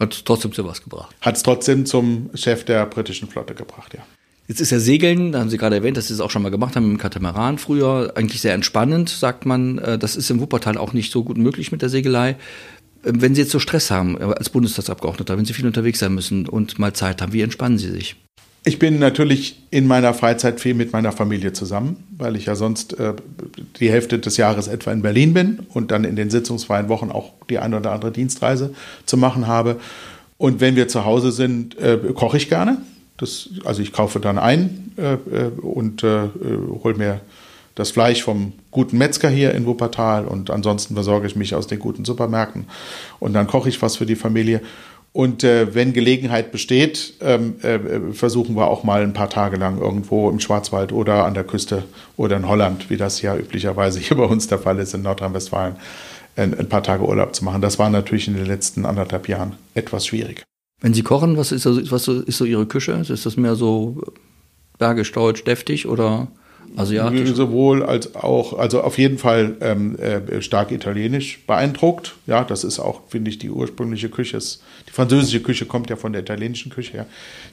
[0.00, 1.14] Hat es trotzdem zu was gebracht?
[1.20, 4.04] Hat es trotzdem zum Chef der britischen Flotte gebracht, ja.
[4.46, 6.50] Jetzt ist ja Segeln, da haben Sie gerade erwähnt, dass Sie es auch schon mal
[6.50, 9.78] gemacht haben mit dem Katamaran früher, eigentlich sehr entspannend, sagt man.
[9.78, 12.36] Äh, das ist im Wuppertal auch nicht so gut möglich mit der Segelei.
[13.04, 16.14] Ähm, wenn Sie jetzt so Stress haben äh, als Bundestagsabgeordneter, wenn Sie viel unterwegs sein
[16.14, 18.16] müssen und mal Zeit haben, wie entspannen Sie sich?
[18.66, 22.98] Ich bin natürlich in meiner Freizeit viel mit meiner Familie zusammen, weil ich ja sonst
[22.98, 23.12] äh,
[23.78, 27.32] die Hälfte des Jahres etwa in Berlin bin und dann in den sitzungsfreien Wochen auch
[27.50, 29.76] die eine oder andere Dienstreise zu machen habe.
[30.38, 32.78] Und wenn wir zu Hause sind, äh, koche ich gerne.
[33.18, 36.28] Das, also ich kaufe dann ein äh, äh und äh,
[36.82, 37.20] hole mir
[37.74, 41.78] das Fleisch vom guten Metzger hier in Wuppertal und ansonsten versorge ich mich aus den
[41.78, 42.66] guten Supermärkten
[43.18, 44.60] und dann koche ich was für die Familie.
[45.12, 49.78] Und äh, wenn Gelegenheit besteht, ähm, äh, versuchen wir auch mal ein paar Tage lang
[49.80, 51.84] irgendwo im Schwarzwald oder an der Küste
[52.16, 55.76] oder in Holland, wie das ja üblicherweise hier bei uns der Fall ist in Nordrhein-Westfalen,
[56.34, 57.62] ein, ein, paar Tage Urlaub zu machen.
[57.62, 60.42] Das war natürlich in den letzten anderthalb Jahren etwas schwierig.
[60.80, 62.92] Wenn Sie kochen, was ist so, was ist so Ihre Küche?
[62.92, 64.02] Ist das mehr so
[64.78, 66.26] bergisch, deutsch, deftig oder?
[66.76, 67.30] Asiatisch?
[67.34, 72.14] Sowohl als auch, also auf jeden Fall ähm, äh, stark italienisch beeindruckt.
[72.26, 74.36] Ja, das ist auch, finde ich, die ursprüngliche Küche.
[74.36, 77.06] Ist, die französische Küche kommt ja von der italienischen Küche her.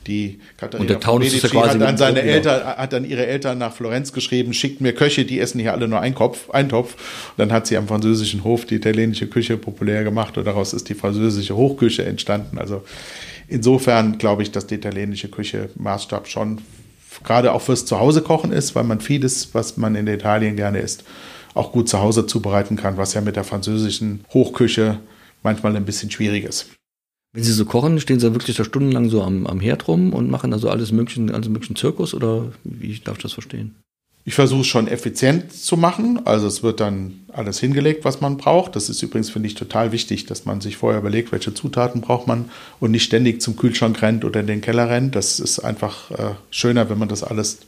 [0.07, 3.25] Die Katharina Und der Taunus ist ja quasi hat an seine Eltern, hat dann ihre
[3.25, 6.69] Eltern nach Florenz geschrieben, schickt mir Köche, die essen hier alle nur einen Kopf, einen
[6.69, 6.93] Topf.
[6.93, 10.89] Und dann hat sie am französischen Hof die italienische Küche populär gemacht und daraus ist
[10.89, 12.57] die französische Hochküche entstanden.
[12.57, 12.83] Also
[13.47, 16.59] insofern glaube ich, dass die italienische Küche Maßstab schon
[17.23, 21.03] gerade auch fürs Zuhause kochen ist, weil man vieles, was man in Italien gerne isst,
[21.53, 24.99] auch gut zu Hause zubereiten kann, was ja mit der französischen Hochküche
[25.43, 26.69] manchmal ein bisschen schwierig ist.
[27.33, 30.29] Wenn Sie so kochen, stehen Sie wirklich da stundenlang so am, am Herd rum und
[30.29, 33.75] machen also alles möglichen, alles möglichen Zirkus oder wie darf ich das verstehen?
[34.23, 36.21] Ich versuche es schon effizient zu machen.
[36.25, 38.75] Also es wird dann alles hingelegt, was man braucht.
[38.75, 42.27] Das ist übrigens, finde ich, total wichtig, dass man sich vorher überlegt, welche Zutaten braucht
[42.27, 45.15] man und nicht ständig zum Kühlschrank rennt oder in den Keller rennt.
[45.15, 47.59] Das ist einfach äh, schöner, wenn man das alles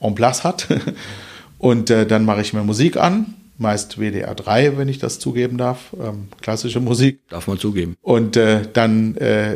[0.00, 0.66] en place hat.
[1.58, 5.58] und äh, dann mache ich mir Musik an meist WDR 3, wenn ich das zugeben
[5.58, 7.20] darf, ähm, klassische Musik.
[7.28, 7.96] Darf man zugeben.
[8.02, 9.54] Und äh, dann äh,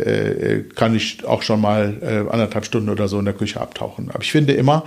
[0.57, 4.11] äh, kann ich auch schon mal äh, anderthalb Stunden oder so in der Küche abtauchen.
[4.11, 4.85] Aber ich finde immer,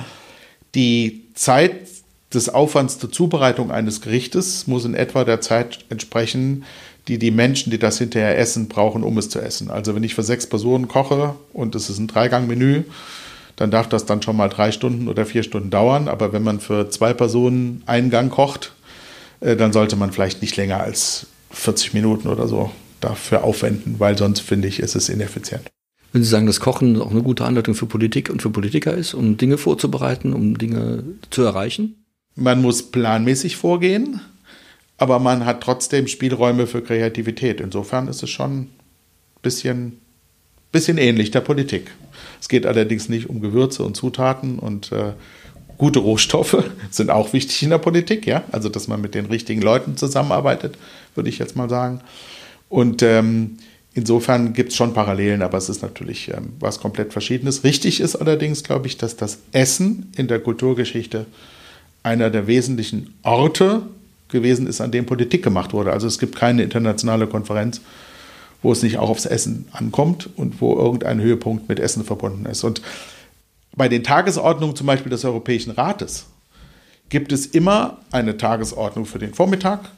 [0.76, 1.74] die Zeit
[2.34, 6.66] des Aufwands zur Zubereitung eines Gerichtes muss in etwa der Zeit entsprechen,
[7.08, 9.70] die die Menschen, die das hinterher essen, brauchen, um es zu essen.
[9.70, 12.84] Also wenn ich für sechs Personen koche und es ist ein Dreigangmenü,
[13.56, 16.08] dann darf das dann schon mal drei Stunden oder vier Stunden dauern.
[16.08, 18.74] Aber wenn man für zwei Personen einen Gang kocht,
[19.40, 24.18] äh, dann sollte man vielleicht nicht länger als 40 Minuten oder so dafür aufwenden, weil
[24.18, 25.70] sonst finde ich, ist es ineffizient.
[26.16, 29.14] Wenn Sie sagen, dass Kochen auch eine gute Anleitung für Politik und für Politiker ist,
[29.14, 32.06] um Dinge vorzubereiten, um Dinge zu erreichen?
[32.36, 34.22] Man muss planmäßig vorgehen,
[34.98, 37.60] aber man hat trotzdem Spielräume für Kreativität.
[37.60, 38.70] Insofern ist es schon ein
[39.42, 40.00] bisschen,
[40.72, 41.92] bisschen ähnlich der Politik.
[42.40, 45.12] Es geht allerdings nicht um Gewürze und Zutaten und äh,
[45.78, 48.46] gute Rohstoffe sind auch wichtig in der Politik, ja.
[48.54, 50.78] Also, dass man mit den richtigen Leuten zusammenarbeitet,
[51.14, 52.00] würde ich jetzt mal sagen.
[52.70, 53.58] Und ähm,
[53.96, 57.64] insofern gibt es schon Parallelen, aber es ist natürlich ähm, was komplett Verschiedenes.
[57.64, 61.26] Richtig ist allerdings, glaube ich, dass das Essen in der Kulturgeschichte
[62.04, 63.82] einer der wesentlichen Orte
[64.30, 65.92] gewesen ist, an dem Politik gemacht wurde.
[65.92, 67.82] Also es gibt keine internationale Konferenz,
[68.62, 72.64] wo es nicht auch aufs Essen ankommt und wo irgendein Höhepunkt mit Essen verbunden ist.
[72.64, 72.82] Und
[73.76, 76.26] bei den Tagesordnungen zum Beispiel des Europäischen Rates
[77.10, 79.90] gibt es immer eine Tagesordnung für den Vormittag,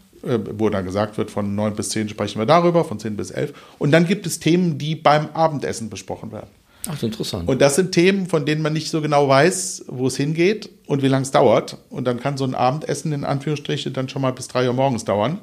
[0.58, 3.54] wo dann gesagt wird, von 9 bis 10 sprechen wir darüber, von 10 bis 11.
[3.80, 6.50] Und dann gibt es Themen, die beim Abendessen besprochen werden.
[6.90, 7.48] Ach, interessant.
[7.48, 11.02] Und das sind Themen, von denen man nicht so genau weiß, wo es hingeht und
[11.02, 11.78] wie lange es dauert.
[11.90, 15.04] Und dann kann so ein Abendessen in Anführungsstrichen dann schon mal bis 3 Uhr morgens
[15.04, 15.40] dauern.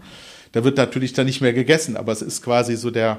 [0.53, 3.19] Da wird natürlich dann nicht mehr gegessen, aber es ist quasi so der,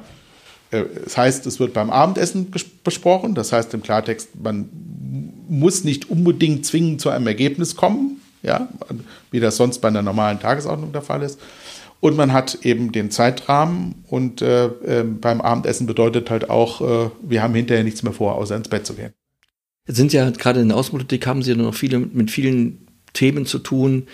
[0.71, 2.51] äh, das heißt, es wird beim Abendessen
[2.83, 3.35] besprochen.
[3.35, 4.69] Das heißt im Klartext, man
[5.47, 8.67] muss nicht unbedingt zwingend zu einem Ergebnis kommen, ja,
[9.31, 11.39] wie das sonst bei einer normalen Tagesordnung der Fall ist.
[11.99, 17.09] Und man hat eben den Zeitrahmen und äh, äh, beim Abendessen bedeutet halt auch, äh,
[17.21, 19.13] wir haben hinterher nichts mehr vor, außer ins Bett zu gehen.
[19.87, 23.45] Jetzt sind ja gerade in der Außenpolitik haben Sie ja noch viele mit vielen Themen
[23.45, 24.07] zu tun,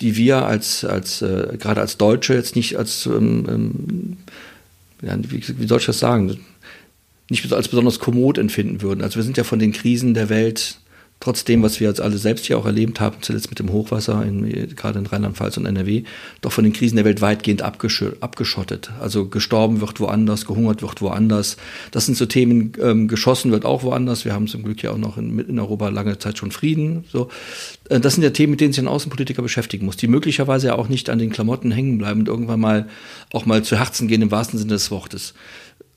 [0.00, 4.16] die wir als als äh, gerade als Deutsche jetzt nicht als ähm, ähm
[5.00, 6.38] wie, wie soll ich das sagen
[7.28, 9.02] nicht als besonders kommod empfinden würden.
[9.02, 10.78] Also wir sind ja von den Krisen der Welt
[11.20, 14.74] trotzdem, was wir jetzt alle selbst hier auch erlebt haben, zuletzt mit dem Hochwasser, in,
[14.76, 16.04] gerade in Rheinland-Pfalz und NRW,
[16.42, 18.90] doch von den Krisen der Welt weitgehend abgeschottet.
[19.00, 21.56] Also gestorben wird woanders, gehungert wird woanders.
[21.90, 24.24] Das sind so Themen, ähm, geschossen wird auch woanders.
[24.24, 27.04] Wir haben zum Glück ja auch noch in, in Europa lange Zeit schon Frieden.
[27.10, 27.28] So.
[27.88, 30.74] Äh, das sind ja Themen, mit denen sich ein Außenpolitiker beschäftigen muss, die möglicherweise ja
[30.74, 32.88] auch nicht an den Klamotten hängen bleiben und irgendwann mal
[33.32, 35.34] auch mal zu Herzen gehen im wahrsten Sinne des Wortes.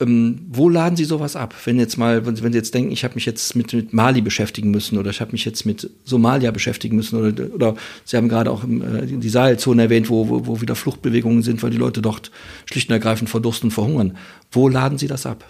[0.01, 1.53] Ähm, wo laden Sie sowas ab?
[1.65, 4.21] Wenn jetzt mal, wenn, wenn Sie jetzt denken, ich habe mich jetzt mit, mit Mali
[4.21, 8.29] beschäftigen müssen oder ich habe mich jetzt mit Somalia beschäftigen müssen oder, oder Sie haben
[8.29, 12.01] gerade auch äh, die Sahelzone erwähnt, wo, wo, wo wieder Fluchtbewegungen sind, weil die Leute
[12.01, 12.31] dort
[12.65, 14.17] schlicht und ergreifend verdursten und verhungern.
[14.51, 15.45] Wo laden Sie das ab?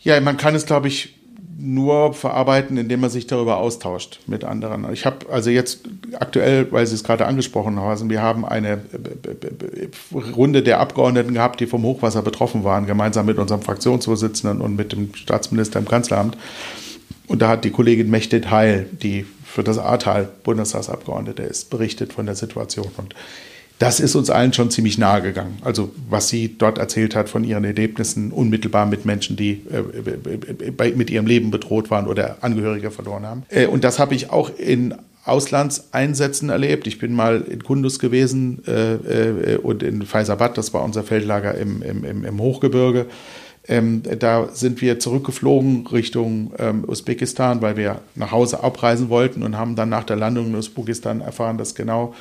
[0.00, 1.17] Ja, man kann es, glaube ich,
[1.60, 4.90] nur verarbeiten, indem man sich darüber austauscht mit anderen.
[4.92, 5.80] Ich habe also jetzt
[6.18, 8.80] aktuell, weil Sie es gerade angesprochen haben, wir haben eine
[10.36, 14.92] Runde der Abgeordneten gehabt, die vom Hochwasser betroffen waren, gemeinsam mit unserem Fraktionsvorsitzenden und mit
[14.92, 16.38] dem Staatsminister im Kanzleramt.
[17.26, 22.26] Und da hat die Kollegin Mechtet Heil, die für das Ahrtal Bundestagsabgeordnete ist, berichtet von
[22.26, 22.90] der Situation.
[22.96, 23.16] Und
[23.78, 25.58] das ist uns allen schon ziemlich nahe gegangen.
[25.62, 31.10] Also was sie dort erzählt hat von ihren Erlebnissen unmittelbar mit Menschen, die äh, mit
[31.10, 33.42] ihrem Leben bedroht waren oder Angehörige verloren haben.
[33.48, 36.86] Äh, und das habe ich auch in Auslandseinsätzen erlebt.
[36.86, 41.54] Ich bin mal in Kundus gewesen äh, äh, und in Faisabad, das war unser Feldlager
[41.54, 43.06] im, im, im Hochgebirge.
[43.68, 49.58] Ähm, da sind wir zurückgeflogen Richtung ähm, Usbekistan, weil wir nach Hause abreisen wollten und
[49.58, 52.14] haben dann nach der Landung in Usbekistan erfahren, dass genau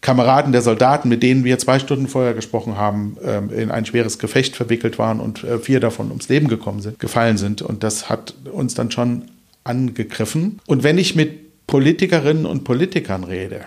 [0.00, 4.18] Kameraden der Soldaten, mit denen wir zwei Stunden vorher gesprochen haben, ähm, in ein schweres
[4.18, 7.60] Gefecht verwickelt waren und äh, vier davon ums Leben gekommen sind, gefallen sind.
[7.60, 9.24] Und das hat uns dann schon
[9.64, 10.60] angegriffen.
[10.66, 13.66] Und wenn ich mit Politikerinnen und Politikern rede,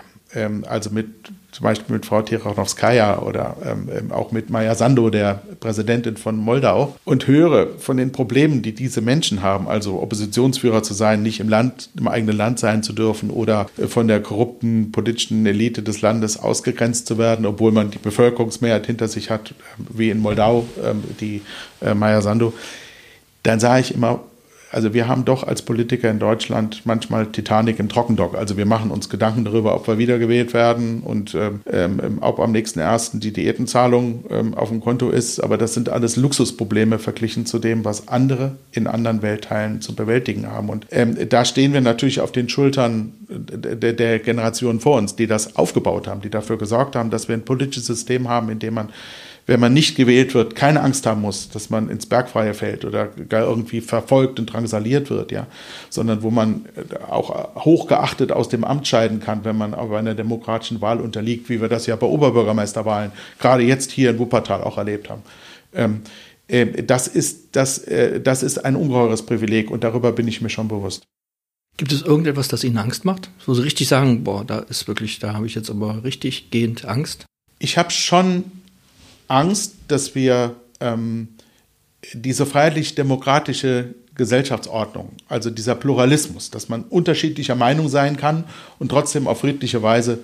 [0.66, 5.40] also mit zum Beispiel mit Frau Tirachnowskaja oder ähm, ähm, auch mit Maja Sando, der
[5.60, 10.94] Präsidentin von Moldau, und höre von den Problemen, die diese Menschen haben, also Oppositionsführer zu
[10.94, 14.90] sein, nicht im Land, im eigenen Land sein zu dürfen oder äh, von der korrupten
[14.90, 19.54] politischen Elite des Landes ausgegrenzt zu werden, obwohl man die Bevölkerungsmehrheit hinter sich hat, äh,
[19.90, 21.42] wie in Moldau, ähm, die
[21.80, 22.52] äh, Maja Sando,
[23.44, 24.24] dann sage ich immer,
[24.74, 28.34] Also wir haben doch als Politiker in Deutschland manchmal Titanic im Trockendock.
[28.34, 32.50] Also wir machen uns Gedanken darüber, ob wir wiedergewählt werden und ähm, ähm ob am
[32.50, 35.38] nächsten ersten die Diätenzahlung ähm, auf dem Konto ist.
[35.38, 40.50] Aber das sind alles Luxusprobleme verglichen zu dem, was andere in anderen Weltteilen zu bewältigen
[40.50, 40.68] haben.
[40.68, 45.28] Und ähm, da stehen wir natürlich auf den Schultern der, der Generation vor uns, die
[45.28, 48.74] das aufgebaut haben, die dafür gesorgt haben, dass wir ein politisches System haben, in dem
[48.74, 48.88] man
[49.46, 53.08] wenn man nicht gewählt wird, keine Angst haben muss, dass man ins Bergfreie fällt oder
[53.28, 55.46] gar irgendwie verfolgt und drangsaliert wird, ja,
[55.90, 56.64] sondern wo man
[57.08, 61.60] auch hochgeachtet aus dem Amt scheiden kann, wenn man aber einer demokratischen Wahl unterliegt, wie
[61.60, 65.22] wir das ja bei Oberbürgermeisterwahlen gerade jetzt hier in Wuppertal auch erlebt haben.
[65.74, 66.02] Ähm,
[66.48, 70.50] äh, das, ist, das, äh, das ist ein ungeheures Privileg und darüber bin ich mir
[70.50, 71.04] schon bewusst.
[71.76, 73.30] Gibt es irgendetwas, das Ihnen Angst macht?
[73.44, 76.84] Wo Sie richtig sagen, boah, da ist wirklich, da habe ich jetzt aber richtig gehend
[76.84, 77.26] Angst?
[77.58, 78.44] Ich habe schon
[79.28, 81.28] Angst, dass wir ähm,
[82.12, 88.44] diese freiheitlich-demokratische Gesellschaftsordnung, also dieser Pluralismus, dass man unterschiedlicher Meinung sein kann
[88.78, 90.20] und trotzdem auf friedliche Weise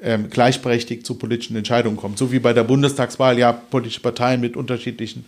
[0.00, 2.18] ähm, gleichberechtigt zu politischen Entscheidungen kommt.
[2.18, 5.24] So wie bei der Bundestagswahl ja politische Parteien mit unterschiedlichen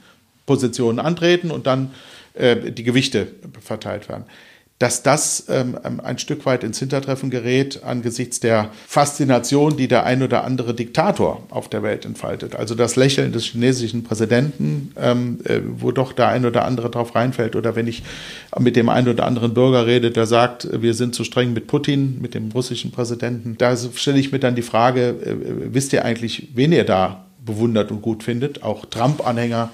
[0.47, 1.91] Positionen antreten und dann
[2.35, 3.29] äh, die Gewichte
[3.61, 4.25] verteilt werden
[4.81, 10.05] dass das ähm, ähm, ein Stück weit ins Hintertreffen gerät angesichts der Faszination, die der
[10.05, 12.57] ein oder andere Diktator auf der Welt entfaltet.
[12.57, 17.15] Also das Lächeln des chinesischen Präsidenten, ähm, äh, wo doch der ein oder andere drauf
[17.15, 17.55] reinfällt.
[17.55, 18.03] Oder wenn ich
[18.59, 22.21] mit dem einen oder anderen Bürger rede, der sagt, wir sind zu streng mit Putin,
[22.21, 25.37] mit dem russischen Präsidenten, da stelle ich mir dann die Frage, äh,
[25.73, 28.65] wisst ihr eigentlich, wen ihr da bewundert und gut findet?
[28.65, 29.71] Auch Trump-Anhänger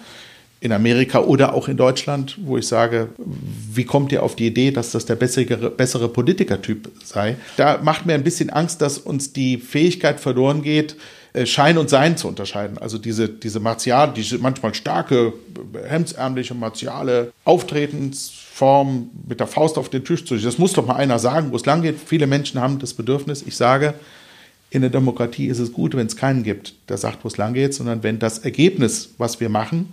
[0.60, 4.70] in Amerika oder auch in Deutschland, wo ich sage, wie kommt ihr auf die Idee,
[4.70, 7.36] dass das der bessere, bessere Politikertyp sei?
[7.56, 10.96] Da macht mir ein bisschen Angst, dass uns die Fähigkeit verloren geht,
[11.32, 12.76] äh, Schein und Sein zu unterscheiden.
[12.76, 15.32] Also diese, diese martial, diese manchmal starke,
[15.88, 20.36] hemdsärmliche, martiale Auftretensform mit der Faust auf den Tisch zu.
[20.36, 21.96] Das muss doch mal einer sagen, wo es lang geht.
[22.04, 23.42] Viele Menschen haben das Bedürfnis.
[23.46, 23.94] Ich sage,
[24.68, 27.54] in der Demokratie ist es gut, wenn es keinen gibt, der sagt, wo es lang
[27.54, 29.92] geht, sondern wenn das Ergebnis, was wir machen,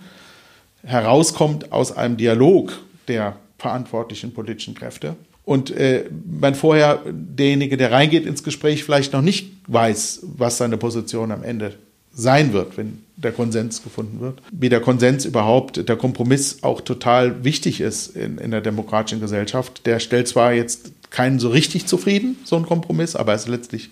[0.88, 2.74] herauskommt aus einem Dialog
[3.08, 5.16] der verantwortlichen politischen Kräfte.
[5.44, 10.78] Und äh, man vorher derjenige, der reingeht ins Gespräch, vielleicht noch nicht weiß, was seine
[10.78, 11.74] Position am Ende
[12.14, 14.42] sein wird, wenn der Konsens gefunden wird.
[14.52, 19.86] Wie der Konsens überhaupt, der Kompromiss auch total wichtig ist in, in der demokratischen Gesellschaft.
[19.86, 23.92] Der stellt zwar jetzt keinen so richtig zufrieden, so ein Kompromiss, aber ist letztlich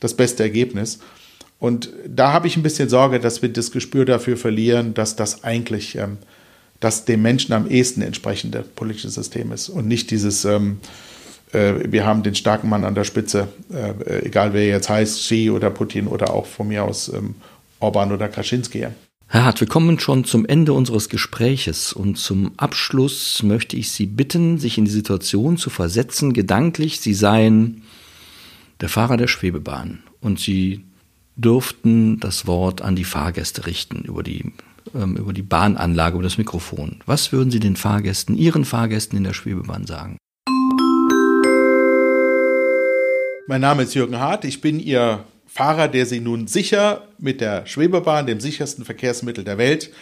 [0.00, 1.00] das beste Ergebnis.
[1.58, 5.44] Und da habe ich ein bisschen Sorge, dass wir das Gespür dafür verlieren, dass das
[5.44, 6.18] eigentlich ähm,
[6.80, 10.78] das dem Menschen am ehesten entsprechende politische System ist und nicht dieses, ähm,
[11.52, 15.50] äh, wir haben den starken Mann an der Spitze, äh, egal wer jetzt heißt, Xi
[15.50, 17.36] oder Putin oder auch von mir aus ähm,
[17.80, 18.86] Orban oder Kaczynski.
[19.28, 24.06] Herr Hart, wir kommen schon zum Ende unseres Gespräches und zum Abschluss möchte ich Sie
[24.06, 27.82] bitten, sich in die Situation zu versetzen, gedanklich, Sie seien
[28.80, 30.84] der Fahrer der Schwebebahn und Sie
[31.36, 34.52] dürften das Wort an die Fahrgäste richten über die,
[34.94, 37.00] ähm, über die Bahnanlage, über das Mikrofon.
[37.06, 40.16] Was würden Sie den Fahrgästen, Ihren Fahrgästen in der Schwebebahn sagen?
[43.46, 44.44] Mein Name ist Jürgen Hart.
[44.44, 49.58] Ich bin Ihr Fahrer, der Sie nun sicher mit der Schwebebahn, dem sichersten Verkehrsmittel der
[49.58, 49.92] Welt,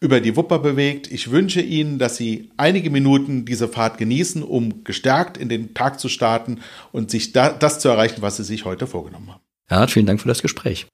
[0.00, 1.10] über die Wupper bewegt.
[1.10, 5.98] Ich wünsche Ihnen, dass Sie einige Minuten diese Fahrt genießen, um gestärkt in den Tag
[5.98, 6.60] zu starten
[6.92, 9.43] und sich da, das zu erreichen, was Sie sich heute vorgenommen haben.
[9.70, 10.86] Ja, vielen Dank für das Gespräch.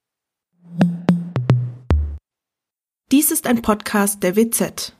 [3.10, 4.94] Dies ist ein Podcast der WZ.